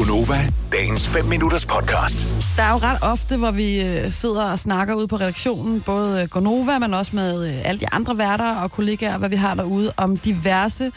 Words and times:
Gunova, 0.00 0.38
dagens 0.72 1.08
5 1.08 1.24
minutters 1.24 1.66
podcast. 1.66 2.26
Der 2.56 2.62
er 2.62 2.70
jo 2.70 2.76
ret 2.76 2.98
ofte, 3.02 3.36
hvor 3.36 3.50
vi 3.50 3.80
øh, 3.80 4.10
sidder 4.10 4.42
og 4.42 4.58
snakker 4.58 4.94
ude 4.94 5.08
på 5.08 5.16
redaktionen, 5.16 5.80
både 5.80 6.22
øh, 6.22 6.28
Gonova, 6.28 6.78
men 6.78 6.94
også 6.94 7.16
med 7.16 7.48
øh, 7.48 7.68
alle 7.68 7.80
de 7.80 7.86
andre 7.92 8.18
værter 8.18 8.54
og 8.54 8.72
kollegaer, 8.72 9.18
hvad 9.18 9.28
vi 9.28 9.36
har 9.36 9.54
derude, 9.54 9.92
om 9.96 10.16
diverse 10.16 10.92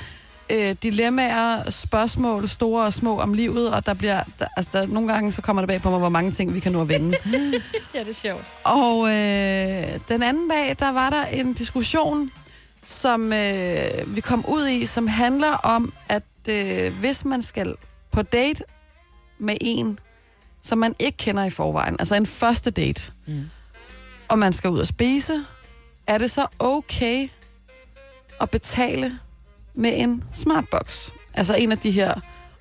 øh, 0.49 0.75
dilemmaer, 0.83 1.69
spørgsmål, 1.69 2.47
store 2.47 2.85
og 2.85 2.93
små 2.93 3.19
om 3.19 3.33
livet, 3.33 3.73
og 3.73 3.85
der 3.85 3.93
bliver, 3.93 4.23
der, 4.39 4.45
altså 4.57 4.71
der, 4.73 4.87
nogle 4.87 5.13
gange 5.13 5.31
så 5.31 5.41
kommer 5.41 5.61
det 5.61 5.67
bag 5.67 5.81
på 5.81 5.89
mig, 5.89 5.99
hvor 5.99 6.09
mange 6.09 6.31
ting 6.31 6.53
vi 6.53 6.59
kan 6.59 6.71
nå 6.71 6.81
at 6.81 6.89
vende. 6.89 7.17
Ja, 7.95 7.99
det 7.99 8.09
er 8.09 8.13
sjovt. 8.13 8.45
Og 8.63 9.07
øh, 9.07 9.99
den 10.09 10.23
anden 10.23 10.49
dag, 10.49 10.75
der 10.79 10.91
var 10.91 11.09
der 11.09 11.25
en 11.25 11.53
diskussion, 11.53 12.31
som 12.83 13.33
øh, 13.33 14.15
vi 14.15 14.21
kom 14.21 14.45
ud 14.47 14.67
i, 14.67 14.85
som 14.85 15.07
handler 15.07 15.51
om, 15.51 15.93
at 16.09 16.23
øh, 16.49 16.93
hvis 16.99 17.25
man 17.25 17.41
skal 17.41 17.75
på 18.11 18.21
date 18.21 18.63
med 19.43 19.57
en, 19.61 19.99
som 20.61 20.77
man 20.77 20.95
ikke 20.99 21.17
kender 21.17 21.43
i 21.43 21.49
forvejen, 21.49 21.95
altså 21.99 22.15
en 22.15 22.25
første 22.25 22.71
date, 22.71 23.11
mm. 23.27 23.43
og 24.27 24.39
man 24.39 24.53
skal 24.53 24.69
ud 24.69 24.79
og 24.79 24.87
spise, 24.87 25.33
er 26.07 26.17
det 26.17 26.31
så 26.31 26.47
okay 26.59 27.29
at 28.41 28.49
betale 28.49 29.19
med 29.75 29.91
en 29.95 30.23
smartbox? 30.33 31.09
Altså 31.33 31.55
en 31.55 31.71
af 31.71 31.77
de 31.77 31.91
her 31.91 32.13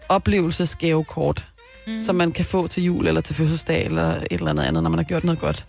oplevelsesgavekort, 0.08 1.44
mm. 1.86 1.98
som 2.02 2.16
man 2.16 2.32
kan 2.32 2.44
få 2.44 2.66
til 2.66 2.82
jul 2.84 3.06
eller 3.06 3.20
til 3.20 3.34
fødselsdag 3.36 3.84
eller 3.84 4.08
et 4.16 4.26
eller 4.30 4.50
andet 4.50 4.62
andet, 4.62 4.82
når 4.82 4.90
man 4.90 4.98
har 4.98 5.04
gjort 5.04 5.24
noget 5.24 5.38
godt. 5.40 5.64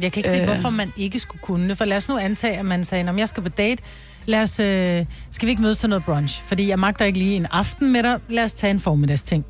Jeg 0.00 0.12
kan 0.12 0.20
ikke 0.20 0.30
se, 0.30 0.38
Øh. 0.40 0.44
hvorfor 0.44 0.70
man 0.70 0.92
ikke 0.96 1.18
skulle 1.20 1.42
kunne 1.42 1.68
det. 1.68 1.78
For 1.78 1.84
lad 1.84 1.96
os 1.96 2.08
nu 2.08 2.18
antage, 2.18 2.58
at 2.58 2.64
man 2.64 2.84
sagde, 2.84 3.08
om 3.08 3.18
jeg 3.18 3.28
skal 3.28 3.42
på 3.42 3.48
date, 3.48 3.82
lad 4.26 4.42
os, 4.42 4.60
øh, 4.60 5.06
skal 5.30 5.46
vi 5.46 5.50
ikke 5.50 5.62
mødes 5.62 5.78
til 5.78 5.88
noget 5.88 6.04
brunch? 6.04 6.42
Fordi 6.44 6.68
jeg 6.68 6.78
magter 6.78 7.04
ikke 7.04 7.18
lige 7.18 7.36
en 7.36 7.46
aften 7.50 7.92
med 7.92 8.02
dig. 8.02 8.20
Lad 8.28 8.44
os 8.44 8.52
tage 8.52 8.70
en 8.70 8.80
formiddagsting. 8.80 9.44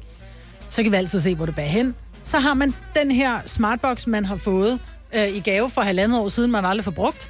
Så 0.68 0.82
kan 0.82 0.92
vi 0.92 0.96
altid 0.96 1.20
se, 1.20 1.34
hvor 1.34 1.46
det 1.46 1.54
bærer 1.54 1.68
hen. 1.68 1.94
Så 2.22 2.38
har 2.38 2.54
man 2.54 2.74
den 2.96 3.10
her 3.10 3.40
smartbox, 3.46 4.06
man 4.06 4.24
har 4.24 4.36
fået 4.36 4.80
øh, 5.14 5.28
i 5.28 5.40
gave 5.40 5.70
for 5.70 5.80
halvandet 5.82 6.20
år 6.20 6.28
siden, 6.28 6.50
man 6.50 6.64
aldrig 6.64 6.84
får 6.84 6.90
brugt. 6.90 7.28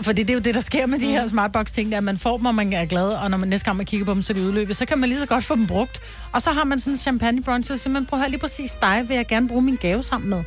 For 0.00 0.12
det 0.12 0.30
er 0.30 0.34
jo 0.34 0.40
det, 0.40 0.54
der 0.54 0.60
sker 0.60 0.86
med 0.86 0.98
de 0.98 1.06
her 1.10 1.26
smartbox-ting, 1.26 1.94
at 1.94 2.04
man 2.04 2.18
får 2.18 2.36
dem, 2.36 2.46
og 2.46 2.54
man 2.54 2.72
er 2.72 2.84
glad, 2.84 3.08
og 3.08 3.30
når 3.30 3.38
man 3.38 3.48
næste 3.48 3.64
gang 3.64 3.76
man 3.76 3.86
kigger 3.86 4.06
på 4.06 4.14
dem, 4.14 4.22
så 4.22 4.32
de 4.32 4.42
udløbet, 4.42 4.76
så 4.76 4.84
kan 4.86 4.98
man 4.98 5.08
lige 5.08 5.18
så 5.18 5.26
godt 5.26 5.44
få 5.44 5.56
dem 5.56 5.66
brugt. 5.66 6.02
Og 6.32 6.42
så 6.42 6.50
har 6.50 6.64
man 6.64 6.78
sådan 6.78 6.92
en 6.92 6.96
champagne 6.98 7.42
brunch, 7.42 7.72
og 7.72 7.78
siger 7.78 7.92
man, 7.92 8.06
prøv 8.06 8.18
at 8.18 8.22
høre, 8.22 8.30
lige 8.30 8.40
præcis 8.40 8.72
dig, 8.82 9.04
vil 9.08 9.16
jeg 9.16 9.26
gerne 9.26 9.48
bruge 9.48 9.62
min 9.62 9.76
gave 9.76 10.02
sammen 10.02 10.30
med. 10.30 10.42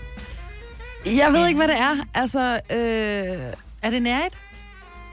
Jeg 1.06 1.34
ved 1.34 1.48
ikke, 1.48 1.58
hvad 1.58 1.68
det 1.68 1.78
er. 1.78 1.96
Altså, 2.14 2.60
øh, 2.70 2.78
Er 3.82 3.90
det 3.90 4.02
nærigt? 4.02 4.38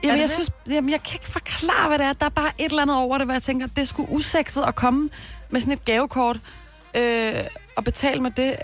Jamen, 0.03 0.13
det 0.13 0.19
jeg, 0.21 0.27
det? 0.27 0.35
synes, 0.35 0.51
jamen, 0.69 0.89
jeg 0.89 1.03
kan 1.03 1.13
ikke 1.13 1.27
forklare, 1.31 1.87
hvad 1.87 1.97
det 1.97 2.05
er. 2.05 2.13
Der 2.13 2.25
er 2.25 2.29
bare 2.29 2.51
et 2.59 2.65
eller 2.69 2.81
andet 2.81 2.95
over 2.95 3.17
det, 3.17 3.27
hvor 3.27 3.33
jeg 3.33 3.43
tænker, 3.43 3.67
det 3.67 3.87
sgu 3.87 4.05
usekset 4.09 4.63
at 4.67 4.75
komme 4.75 5.09
med 5.49 5.61
sådan 5.61 5.73
et 5.73 5.85
gavekort 5.85 6.39
øh, 6.97 7.33
og 7.75 7.83
betale 7.83 8.21
med 8.21 8.31
det. 8.31 8.55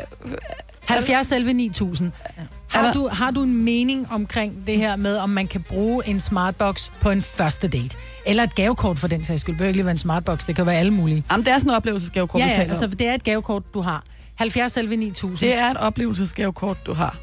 70 0.88 1.32
11 1.32 1.54
9000. 1.54 2.12
Er 2.38 2.42
Har 2.80 2.94
du, 2.94 3.10
har 3.12 3.32
du 3.32 3.44
en 3.44 3.64
mening 3.64 4.08
omkring 4.12 4.68
det 4.68 4.78
her 4.78 4.96
med, 4.96 5.18
om 5.18 5.30
man 5.30 5.48
kan 5.48 5.62
bruge 5.62 6.08
en 6.08 6.20
smartbox 6.20 6.90
på 7.02 7.10
en 7.10 7.22
første 7.22 7.68
date? 7.68 7.98
Eller 8.26 8.44
et 8.44 8.56
gavekort 8.56 8.98
for 9.00 9.08
den 9.08 9.24
sags 9.24 9.42
skyld. 9.42 9.54
Det 9.54 9.58
behøver 9.58 9.68
ikke 9.70 9.78
lige 9.78 9.86
være 9.86 9.92
en 9.92 9.98
smartbox, 9.98 10.46
det 10.46 10.56
kan 10.56 10.66
være 10.66 10.76
alle 10.76 10.94
mulige. 10.94 11.24
Jamen, 11.32 11.46
det 11.46 11.54
er 11.54 11.60
sådan 11.60 11.70
et 11.70 11.76
oplevelsesgavekort, 11.78 12.42
Ja, 12.42 12.48
ja, 12.48 12.62
altså 12.62 12.88
det 12.88 13.08
er 13.08 13.14
et 13.14 13.24
gavekort, 13.24 13.64
du 13.74 13.82
har. 13.82 14.04
70 14.36 14.78
11 14.78 14.96
9000. 14.96 15.38
Det 15.50 15.58
er 15.58 15.70
et 15.72 15.78
oplevelsesgavekort, 15.78 16.78
du 16.86 16.94
har. 16.94 17.18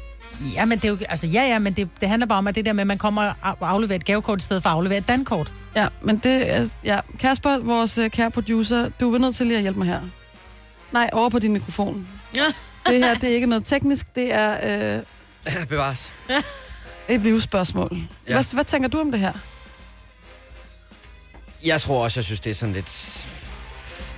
Ja, 0.55 0.65
men 0.65 0.77
det 0.79 0.85
er 0.85 0.89
jo, 0.89 0.97
altså, 1.09 1.27
ja, 1.27 1.41
ja, 1.43 1.59
men 1.59 1.73
det, 1.73 1.89
det 2.01 2.09
handler 2.09 2.25
bare 2.25 2.37
om, 2.37 2.47
at 2.47 2.55
det 2.55 2.65
der 2.65 2.73
med, 2.73 2.81
at 2.81 2.87
man 2.87 2.97
kommer 2.97 3.33
og 3.41 3.57
afleverer 3.69 3.95
et 3.95 4.05
gavekort 4.05 4.41
i 4.41 4.45
stedet 4.45 4.63
for 4.63 4.69
at 4.69 4.75
aflevere 4.75 4.97
et 4.97 5.07
dankort. 5.07 5.51
Ja, 5.75 5.87
men 6.01 6.17
det 6.17 6.53
er... 6.55 6.65
Ja. 6.83 6.99
Kasper, 7.19 7.57
vores 7.57 7.97
øh, 7.97 8.09
kære 8.09 8.31
producer, 8.31 8.89
du 8.99 9.13
er 9.13 9.17
nødt 9.17 9.35
til 9.35 9.45
lige 9.47 9.57
at 9.57 9.61
hjælpe 9.61 9.79
mig 9.79 9.87
her. 9.87 9.99
Nej, 10.93 11.09
over 11.13 11.29
på 11.29 11.39
din 11.39 11.53
mikrofon. 11.53 12.07
Ja. 12.35 12.45
Det 12.87 12.99
her, 12.99 13.13
det 13.13 13.29
er 13.29 13.33
ikke 13.35 13.47
noget 13.47 13.65
teknisk, 13.65 14.15
det 14.15 14.33
er 14.33 14.57
øh, 15.57 15.67
Bevares. 15.67 16.11
et 17.09 17.21
livsspørgsmål. 17.21 17.97
Ja. 18.27 18.33
Hvad, 18.33 18.53
hvad 18.53 18.63
tænker 18.65 18.89
du 18.89 18.99
om 18.99 19.11
det 19.11 19.19
her? 19.19 19.33
Jeg 21.65 21.81
tror 21.81 22.03
også, 22.03 22.19
jeg 22.19 22.25
synes, 22.25 22.39
det 22.39 22.49
er 22.49 22.53
sådan 22.53 22.73
lidt... 22.75 23.27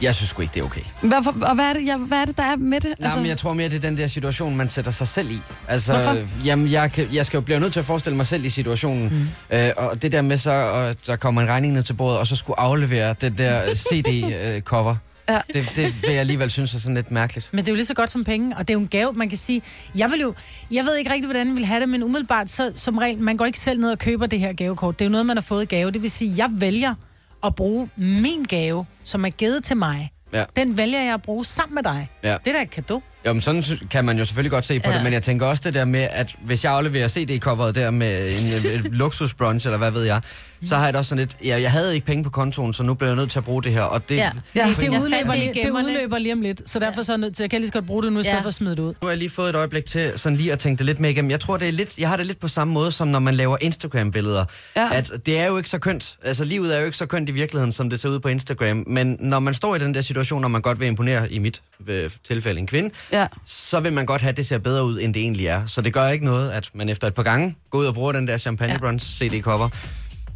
Jeg 0.02 0.16
synes 0.16 0.30
sgu 0.30 0.42
ikke, 0.42 0.54
det 0.54 0.60
er 0.60 0.64
okay. 0.66 0.82
Hvorfor, 1.02 1.36
og 1.42 1.56
hvad 1.56 1.66
er, 1.66 1.74
det, 1.74 1.86
ja, 1.86 1.98
hvad 1.98 2.18
er 2.18 2.26
det, 2.26 2.38
der 2.38 2.44
er 2.44 2.56
med 2.56 2.80
det? 2.82 2.90
Altså... 2.90 3.08
Nej, 3.08 3.18
men 3.18 3.26
jeg 3.26 3.38
tror 3.38 3.54
mere, 3.54 3.70
det 3.70 3.76
er 3.76 3.80
den 3.80 3.98
der 3.98 4.08
situation, 4.08 4.56
man 4.56 4.70
sætter 4.70 4.92
sig 4.92 5.08
selv 5.08 5.32
i. 5.32 5.42
Altså, 5.68 5.94
Hvorfor? 5.94 6.18
Jamen, 6.46 6.72
jeg, 6.72 6.92
kan, 6.92 7.08
jeg 7.14 7.26
skal 7.26 7.38
jo 7.38 7.42
blive 7.42 7.60
nødt 7.60 7.74
til 7.74 7.80
at 7.80 7.86
forestille 7.86 8.18
mig 8.18 8.28
selv 8.28 8.46
i 8.46 8.50
situationen. 8.50 9.30
Mm. 9.50 9.58
Øh, 9.58 9.72
og 9.78 10.02
det 10.02 10.12
der 10.12 10.22
med 10.22 10.38
så, 10.38 10.52
og 10.52 10.96
der 11.08 11.16
kommer 11.16 11.42
en 11.42 11.48
regning 11.48 11.74
ned 11.74 11.84
til 11.84 11.94
bordet, 11.94 12.20
og 12.20 12.28
så 12.28 12.36
skulle 12.36 12.60
aflevere 12.60 13.16
det 13.22 13.38
der 13.38 13.74
CD-cover. 13.88 14.96
Ja. 15.30 15.40
det, 15.54 15.72
det 15.76 16.02
vil 16.02 16.12
jeg 16.12 16.20
alligevel 16.20 16.50
synes 16.50 16.76
er 16.76 16.80
sådan 16.80 16.96
lidt 16.96 17.12
mærkeligt. 17.12 17.50
Men 17.52 17.60
det 17.60 17.68
er 17.68 17.72
jo 17.72 17.76
lige 17.76 17.86
så 17.86 17.94
godt 17.94 18.10
som 18.10 18.24
penge, 18.24 18.58
og 18.58 18.68
det 18.68 18.70
er 18.70 18.74
jo 18.74 18.80
en 18.80 18.88
gave, 18.88 19.14
man 19.14 19.30
kan 19.30 19.38
sige. 19.38 19.62
Jeg 19.98 20.12
vil 20.12 20.20
jo, 20.20 20.34
jeg 20.72 20.86
ved 20.86 20.96
ikke 20.96 21.10
rigtig, 21.12 21.26
hvordan 21.26 21.48
jeg 21.48 21.56
vil 21.56 21.66
have 21.66 21.80
det, 21.80 21.90
men 21.90 22.04
umiddelbart, 22.04 22.50
så 22.50 22.74
som 22.76 22.98
regel, 22.98 23.20
man 23.20 23.38
går 23.38 23.46
ikke 23.46 23.60
selv 23.60 23.80
ned 23.80 23.92
og 23.92 24.00
køber 24.00 24.26
det 24.26 24.40
her 24.40 24.54
gavekort. 24.54 25.00
Det 25.00 25.06
er 25.06 25.10
jo 25.10 25.12
noget, 25.12 25.26
man 25.26 25.38
har 25.38 25.42
fået 25.42 25.64
i 25.64 25.66
gave. 25.66 25.92
Det 25.92 26.02
vil 26.02 26.12
sige, 26.12 26.34
jeg 26.38 26.50
vælger 26.52 26.96
at 27.44 27.56
bruge 27.56 27.90
min 27.96 28.44
gave, 28.44 28.86
som 29.04 29.26
er 29.26 29.30
givet 29.30 29.64
til 29.64 29.78
mig. 29.78 30.12
Ja. 30.34 30.46
Den 30.56 30.78
vælger 30.78 31.02
jeg 31.02 31.14
at 31.14 31.22
bruge 31.22 31.46
sammen 31.46 31.76
med 31.76 31.84
dig. 31.84 32.10
Ja. 32.24 32.38
Det 32.46 32.48
er 32.48 32.54
da 32.58 32.62
et 32.62 32.70
kado. 32.70 33.02
Jo, 33.28 33.34
men 33.34 33.42
sådan 33.42 33.64
kan 33.92 34.06
man 34.06 34.18
jo 34.18 34.26
selvfølgelig 34.26 34.52
godt 34.52 34.66
se 34.66 34.80
på 34.80 34.90
Ja. 34.90 34.96
det, 34.96 35.04
men 35.04 35.14
jeg 35.14 35.24
tænker 35.24 35.46
også 35.46 35.62
det 35.66 35.74
der 35.74 35.86
med, 35.86 36.08
at 36.12 36.36
hvis 36.42 36.64
jeg 36.64 36.74
afleverer 36.74 37.08
CD-coveret 37.08 37.76
der 37.76 37.92
med 37.92 38.30
en, 38.30 38.72
et 38.72 38.92
luksusbrunch, 39.02 39.68
eller 39.68 39.78
hvad 39.78 39.92
ved 39.92 40.04
jeg, 40.04 40.22
så 40.64 40.76
har 40.76 40.84
jeg 40.84 40.94
det 40.94 40.98
også 41.00 41.10
sådan 41.10 41.20
lidt, 41.20 41.38
ja, 41.44 41.62
jeg 41.62 41.72
havde 41.72 41.94
ikke 41.96 42.06
penge 42.08 42.24
på 42.24 42.30
kontoen, 42.30 42.74
så 42.74 42.84
nu 42.84 42.94
bliver 42.94 43.10
jeg 43.10 43.16
nødt 43.16 43.32
til 43.32 43.40
at 43.40 43.46
bruge 43.46 43.64
det 43.64 43.72
her, 43.72 43.82
og 43.82 44.10
det, 44.10 44.16
Ja. 44.16 44.32
Ja. 44.56 44.76
Det 44.80 44.90
udløber, 44.90 45.36
lige, 45.36 45.54
det 45.64 45.70
udløber 45.70 46.18
lige 46.18 46.34
om 46.34 46.42
lidt, 46.42 46.70
så 46.70 46.80
derfor 46.80 47.02
så 47.02 47.12
er 47.12 47.14
jeg 47.14 47.22
nødt 47.22 47.36
til, 47.36 47.44
jeg 47.44 47.50
kan 47.50 47.60
lige 47.60 47.68
så 47.68 47.74
godt 47.74 47.86
bruge 47.86 48.04
det 48.04 48.14
nu, 48.14 48.20
i 48.20 48.24
stedet 48.24 48.36
Ja. 48.38 48.42
for 48.42 48.48
at 48.48 48.54
smide 48.54 48.76
det 48.76 48.82
ud. 48.82 48.88
Nu 48.88 48.96
har 49.02 49.10
jeg 49.10 49.18
lige 49.18 49.30
fået 49.30 49.50
et 49.50 49.56
øjeblik 49.56 49.86
til 49.86 50.12
sådan 50.16 50.38
lige 50.38 50.52
at 50.52 50.60
tænke 50.60 50.78
det 50.78 50.86
lidt 50.86 51.00
med 51.00 51.10
igennem. 51.10 51.32
Jeg 51.32 51.40
tror, 51.40 51.58
det 51.58 51.68
er 51.68 51.72
lidt, 51.72 51.98
jeg 51.98 52.10
har 52.10 52.18
det 52.18 52.26
lidt 52.26 52.40
på 52.40 52.48
samme 52.48 52.74
måde, 52.74 52.92
som 52.92 53.08
når 53.08 53.20
man 53.20 53.36
laver 53.36 53.58
Instagram-billeder. 53.62 54.46
Ja. 54.76 54.90
At 54.94 55.12
det 55.26 55.40
er 55.40 55.46
jo 55.46 55.58
ikke 55.58 55.70
så 55.70 55.78
kønt. 55.80 56.18
Altså, 56.24 56.46
livet 56.46 56.76
er 56.76 56.80
jo 56.80 56.86
ikke 56.86 56.98
så 56.98 57.06
kønt 57.06 57.30
i 57.30 57.32
virkeligheden, 57.32 57.72
som 57.72 57.90
det 57.90 58.00
ser 58.00 58.10
ud 58.10 58.20
på 58.20 58.28
Instagram. 58.28 58.84
Men 58.88 59.18
når 59.20 59.40
man 59.40 59.54
står 59.54 59.76
i 59.76 59.80
den 59.80 59.94
der 59.94 60.02
situation, 60.02 60.42
når 60.42 60.48
man 60.50 60.62
godt 60.62 60.80
vil 60.80 60.88
imponere, 60.88 61.32
i 61.32 61.40
mit 61.40 61.62
øh, 61.88 62.10
tilfælde 62.28 62.60
en 62.60 62.68
kvinde, 62.68 62.90
Ja. 63.20 63.28
så 63.46 63.80
vil 63.80 63.94
man 63.94 64.06
godt 64.06 64.22
have, 64.22 64.30
at 64.30 64.38
det 64.38 64.46
ser 64.46 64.58
bedre 64.58 64.86
ud, 64.86 65.00
end 65.02 65.14
det 65.14 65.22
egentlig 65.22 65.48
er. 65.48 65.66
Så 65.66 65.82
det 65.82 65.94
gør 65.94 66.08
ikke 66.08 66.26
noget, 66.26 66.52
at 66.52 66.70
man 66.74 66.90
efter 66.90 67.08
et 67.08 67.14
par 67.14 67.24
gange 67.24 67.56
går 67.70 67.78
ud 67.80 67.86
og 67.86 67.94
bruger 67.94 68.12
den 68.12 68.28
der 68.28 68.38
Champagne 68.38 68.74
Ja. 68.74 68.80
Brunch 68.80 69.06
CD-cover. 69.24 69.70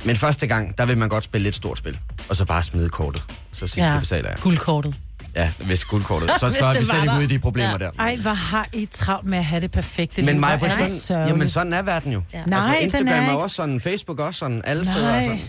Men 0.05 0.15
første 0.15 0.47
gang, 0.47 0.77
der 0.77 0.85
vil 0.85 0.97
man 0.97 1.09
godt 1.09 1.23
spille 1.23 1.43
lidt 1.43 1.55
stort 1.55 1.77
spil. 1.77 1.99
Og 2.29 2.35
så 2.35 2.45
bare 2.45 2.63
smide 2.63 2.89
kortet. 2.89 3.23
Så 3.53 3.67
sige, 3.67 3.85
ja. 3.87 3.91
det 3.93 3.99
betaler 4.01 4.29
jeg. 4.29 4.37
Guldkortet. 4.41 4.95
Ja, 5.35 5.51
hvis 5.65 5.85
guldkortet. 5.85 6.29
Så, 6.37 6.39
så 6.59 6.65
er 6.65 6.79
vi 6.79 6.85
slet 6.85 7.01
ikke 7.01 7.13
ude 7.15 7.23
i 7.23 7.27
de 7.27 7.39
problemer 7.39 7.71
Ja. 7.71 7.77
der. 7.77 7.91
Ej, 7.99 8.15
hvor 8.15 8.33
har 8.33 8.67
I 8.73 8.85
travlt 8.85 9.25
med 9.25 9.37
at 9.37 9.45
have 9.45 9.61
det 9.61 9.71
perfekte 9.71 10.21
liv. 10.21 10.25
Men 10.25 10.39
mig, 10.39 10.59
er 10.63 10.69
sådan, 10.69 10.85
sørgeligt. 10.87 11.31
jamen 11.33 11.47
sådan 11.49 11.73
er 11.73 11.81
verden 11.81 12.11
jo. 12.11 12.21
Ja. 12.33 12.43
Nej, 12.45 12.59
altså, 12.59 12.83
Instagram 12.83 13.07
er 13.07 13.13
er, 13.13 13.21
ikke. 13.21 13.37
også 13.43 13.55
sådan, 13.55 13.79
Facebook 13.79 14.19
også 14.19 14.37
sådan, 14.39 14.61
alle 14.65 14.85
steder 14.85 15.07
er 15.07 15.11
Nej. 15.11 15.23
sådan. 15.23 15.41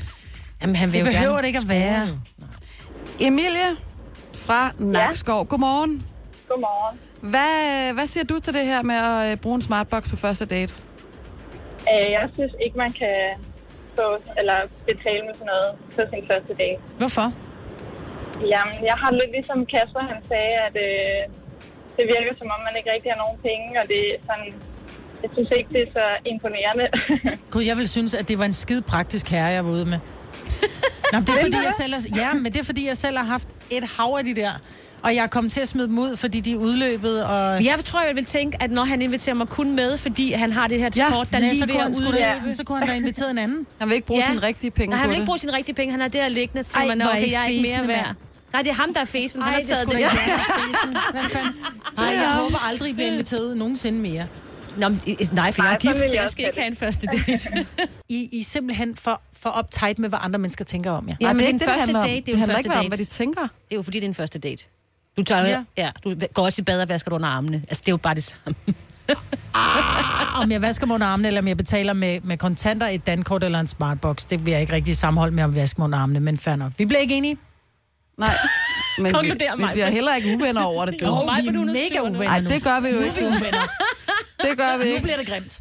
Jamen, 0.62 0.76
han 0.76 0.92
vil 0.92 1.00
Det 1.00 1.06
jo 1.06 1.12
behøver 1.12 1.28
gerne 1.32 1.42
det 1.42 1.46
ikke 1.46 1.58
at 1.58 1.69
være. 1.69 2.08
Emilie 3.20 3.76
fra 4.34 4.72
Nakskov. 4.78 5.46
Godmorgen. 5.46 6.02
Godmorgen. 6.48 6.98
Hvad, 7.20 7.92
hvad 7.92 8.06
siger 8.06 8.25
du 8.25 8.38
til 8.38 8.54
det 8.54 8.64
her 8.64 8.82
med 8.82 8.94
at 8.94 9.32
øh, 9.32 9.36
bruge 9.36 9.54
en 9.54 9.62
smartbox 9.62 10.10
på 10.10 10.16
første 10.16 10.47
date? 10.47 10.75
Øh, 11.92 12.10
jeg 12.16 12.28
synes 12.34 12.53
ikke, 12.64 12.76
man 12.78 12.92
kan 12.92 13.16
få, 13.97 14.06
eller 14.41 14.56
betale 14.86 15.22
med 15.26 15.34
sådan 15.34 15.50
noget 15.54 15.70
på 15.94 16.00
sin 16.10 16.25
første 16.31 16.54
dag. 16.54 16.81
Hvorfor? 16.98 17.26
Jamen, 18.53 18.78
jeg 18.91 18.97
har 19.03 19.10
lidt 19.20 19.32
ligesom 19.36 19.66
Kasper, 19.72 20.03
han 20.12 20.22
sagde, 20.28 20.54
at 20.66 20.76
øh, 20.88 21.20
det 21.97 22.04
virker 22.14 22.32
som 22.38 22.48
om, 22.54 22.60
man 22.69 22.75
ikke 22.78 22.91
rigtig 22.94 23.10
har 23.12 23.20
nogen 23.25 23.38
penge, 23.48 23.66
og 23.81 23.84
det 23.92 24.00
er 24.14 24.19
sådan, 24.28 24.48
jeg 25.22 25.31
synes 25.34 25.50
ikke, 25.58 25.70
det 25.75 25.82
er 25.87 25.91
så 25.98 26.06
imponerende. 26.32 26.87
Gud, 27.52 27.62
jeg 27.70 27.76
vil 27.76 27.88
synes, 27.88 28.14
at 28.14 28.28
det 28.28 28.38
var 28.38 28.44
en 28.44 28.52
skide 28.52 28.82
praktisk 28.82 29.28
herre, 29.28 29.50
jeg 29.56 29.64
var 29.64 29.70
ude 29.70 29.87
med. 29.92 29.98
Nå, 31.12 31.19
men 31.19 31.26
det 31.26 31.32
er 31.37 31.41
fordi, 31.47 31.58
jeg 31.69 31.75
selv 31.82 31.92
har, 31.94 32.02
ja, 32.22 32.34
men 32.34 32.52
det 32.52 32.60
er 32.60 32.64
fordi, 32.64 32.87
jeg 32.87 32.97
selv 32.97 33.16
har 33.19 33.25
haft 33.25 33.48
et 33.70 33.84
hav 33.97 34.10
af 34.19 34.25
de 34.25 34.34
der. 34.34 34.52
Og 35.03 35.15
jeg 35.15 35.31
kommet 35.31 35.53
til 35.53 35.61
at 35.61 35.69
smide 35.69 35.88
dem 35.88 35.99
ud, 35.99 36.16
fordi 36.16 36.41
de 36.41 36.52
er 36.52 36.56
udløbet, 36.56 37.25
og... 37.25 37.64
Jeg 37.64 37.79
tror, 37.85 38.02
jeg 38.02 38.17
vil 38.17 38.25
tænke, 38.25 38.62
at 38.62 38.70
når 38.70 38.85
han 38.85 39.02
inviterer 39.02 39.35
mig 39.37 39.49
kun 39.49 39.75
med, 39.76 39.99
fordi 39.99 40.32
han 40.32 40.52
har 40.52 40.67
det 40.67 40.79
her 40.79 40.91
Ja, 40.97 41.08
kort, 41.11 41.29
der 41.32 41.38
Nej, 41.38 41.49
lige 41.49 41.58
så, 41.61 41.67
ved 41.67 41.75
kunne 41.75 41.85
at 41.85 41.97
han, 41.97 42.06
udløbe. 42.06 42.47
da, 42.47 42.52
så 42.52 42.64
kunne 42.64 42.79
han 42.79 42.88
da 42.88 42.94
inviteret 42.94 43.31
en 43.31 43.38
anden. 43.38 43.67
Han 43.79 43.88
vil 43.88 43.94
ikke 43.94 44.06
bruge 44.06 44.20
Ja. 44.20 44.26
sine 44.32 44.43
rigtige 44.43 44.70
penge 44.70 44.91
Nej, 44.91 44.99
han 44.99 45.08
vil 45.08 45.14
ikke 45.17 45.26
bruge 45.26 45.38
sine 45.38 45.52
rigtige 45.52 45.75
penge. 45.75 45.91
Han 45.93 46.00
har 46.00 46.08
det 46.08 46.20
her 46.20 46.29
liggende 46.29 46.64
Ej, 46.76 46.87
mig, 46.87 46.97
hvor 46.97 47.05
er 47.05 47.11
okay, 47.11 47.32
jeg 47.32 47.43
er 47.43 47.47
ikke 47.47 47.75
mere 47.79 47.88
værd. 47.88 48.14
Nej, 48.52 48.62
det 48.62 48.70
er 48.70 48.75
ham, 48.75 48.94
der 48.94 49.00
er 49.00 49.05
fesen. 49.05 49.43
Han 49.43 49.49
Ej, 49.49 49.52
har 49.52 49.61
det 49.61 49.69
taget 49.69 49.87
det. 49.87 49.93
der. 49.94 49.99
ikke 50.00 51.00
Hvad 51.12 51.23
fanden? 51.31 51.53
Ej, 51.99 52.05
jeg 52.05 52.32
håber 52.35 52.58
aldrig, 52.69 52.91
I 52.91 52.94
bliver 52.94 53.11
inviteret 53.11 53.56
nogensinde 53.56 53.99
mere. 53.99 54.26
Nå, 54.76 54.88
men, 54.88 55.00
i- 55.06 55.17
nej, 55.32 55.53
for 55.53 55.62
jeg 55.62 55.73
er 55.75 55.79
gift, 55.79 55.99
så 56.08 56.14
jeg 56.14 56.31
skal 56.31 56.44
ikke 56.46 56.58
have 56.61 56.70
en 56.70 56.76
første 56.76 57.06
date. 57.06 57.67
I, 58.08 58.29
I 58.32 58.41
er 58.41 58.44
simpelthen 58.44 58.96
for, 58.96 59.23
for 59.32 59.58
uptight 59.58 59.99
med, 59.99 60.08
hvad 60.08 60.19
andre 60.23 60.38
mennesker 60.38 60.64
tænker 60.64 60.91
om 60.91 61.08
jer. 61.08 61.14
Ja, 61.20 61.26
men 61.32 61.38
det 61.38 61.43
er 61.43 61.46
den 61.46 61.55
ikke 61.55 61.58
det, 61.58 61.61
det 61.61 61.69
første 61.69 61.81
handler 61.81 61.99
om. 61.99 62.05
date, 62.06 62.14
det 62.14 62.19
er 62.20 62.25
Det 62.25 62.32
den 62.32 62.38
handler 62.38 62.58
ikke 62.58 62.70
om, 62.75 62.87
hvad 62.87 62.99
de 62.99 63.05
tænker. 63.05 63.41
Det 63.43 63.49
er 63.70 63.75
jo 63.76 63.82
fordi, 63.82 63.99
det 64.00 64.05
er 64.05 64.08
en 64.08 64.14
første 64.14 64.38
date. 64.38 64.64
Du, 65.20 65.25
tager, 65.25 65.46
Ja. 65.46 65.62
ja. 65.76 65.90
Du 66.05 66.14
går 66.34 66.44
også 66.44 66.62
i 66.62 66.64
bad 66.64 66.81
og 66.82 66.88
vasker 66.88 67.12
under 67.12 67.28
armene. 67.28 67.56
Altså, 67.69 67.81
det 67.81 67.88
er 67.88 67.93
jo 67.93 67.96
bare 67.96 68.14
det 68.14 68.25
samme. 68.25 68.55
Om 70.34 70.50
jeg 70.50 70.62
vasker 70.62 70.87
mig 70.87 70.94
under 70.94 71.06
armene, 71.06 71.28
eller 71.28 71.40
om 71.40 71.49
jeg 71.49 71.56
betaler 71.56 71.93
med, 71.93 72.20
med 72.20 72.37
kontanter, 72.37 72.87
et 72.87 73.06
dankort 73.06 73.44
eller 73.44 73.61
en 73.61 73.67
smartbox, 73.67 74.26
det 74.26 74.46
vil 74.46 74.52
jeg 74.52 74.61
ikke 74.61 74.72
rigtig 74.72 74.96
sammenholde 74.96 75.34
med 75.34 75.44
om 75.44 75.55
jeg 75.55 75.61
vasker 75.62 75.81
mig 75.81 75.84
under 75.84 75.99
armene, 75.99 76.20
men 76.20 76.38
fair 76.38 76.56
nok. 76.56 76.72
Vi 76.78 76.84
bliver 76.87 77.00
ikke 77.00 77.14
enige. 77.17 77.37
Nej. 78.19 78.31
Men 78.99 79.14
vi, 79.22 79.31
vi 79.56 79.64
bliver 79.72 79.90
heller 79.90 80.14
ikke 80.14 80.34
uvenner 80.37 80.62
over 80.62 80.84
det. 80.84 80.94
Du. 81.00 81.06
Åh, 81.11 81.25
mig, 81.25 81.43
vi 81.43 81.49
er 81.49 81.52
nu 81.52 81.64
mega 81.64 81.99
nu. 81.99 82.02
uvenner 82.02 82.25
Nej, 82.25 82.40
nu. 82.40 82.50
det 82.50 82.62
gør 82.62 82.81
vi 82.81 82.88
jo 82.88 82.94
Nu 82.94 83.00
ikke. 83.05 83.26
uvenner. 83.26 83.69
Det 84.44 84.56
gør 84.56 84.78
vi 84.78 84.84
Nu 84.84 84.90
ikke. 84.90 85.02
bliver 85.02 85.17
det 85.17 85.26
grimt. 85.28 85.61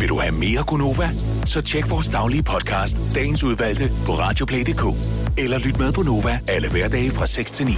Vil 0.00 0.08
du 0.08 0.18
have 0.20 0.32
mere 0.32 0.62
Gunova? 0.66 1.10
Så 1.44 1.60
tjek 1.60 1.90
vores 1.90 2.08
daglige 2.08 2.42
podcast, 2.42 2.96
dagens 3.14 3.44
udvalgte, 3.44 3.92
på 4.06 4.12
radioplay.dk. 4.12 4.84
Eller 5.38 5.58
lyt 5.58 5.78
med 5.78 5.92
på 5.92 6.02
Nova 6.02 6.40
alle 6.48 6.70
hverdage 6.70 7.10
fra 7.10 7.26
6 7.26 7.50
til 7.50 7.66
9. 7.66 7.72